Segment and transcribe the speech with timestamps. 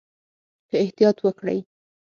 [0.69, 1.59] که احتیاط وکړئ